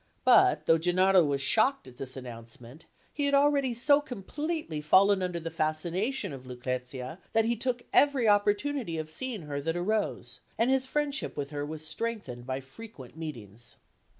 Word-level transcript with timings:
But, 0.25 0.65
though 0.65 0.79
Gennaro 0.79 1.23
was 1.23 1.41
shocked 1.41 1.87
at 1.87 1.97
this 1.97 2.17
announcement, 2.17 2.87
he 3.13 3.25
had 3.25 3.35
already 3.35 3.75
so 3.75 4.01
completely 4.01 4.81
fallen 4.81 5.21
under 5.21 5.39
the 5.39 5.51
fascination 5.51 6.33
of 6.33 6.47
Lucrezia 6.47 7.19
that 7.33 7.45
he 7.45 7.55
took 7.55 7.83
every 7.93 8.27
opportunity 8.27 8.97
of 8.97 9.11
seeing 9.11 9.43
her 9.43 9.61
that 9.61 9.77
arose; 9.77 10.39
and 10.57 10.71
his 10.71 10.87
friendship 10.87 11.37
with 11.37 11.51
her 11.51 11.63
was 11.63 11.85
strengthened 11.85 12.47
by 12.47 12.61
frequent 12.61 13.15
meetings. 13.15 13.77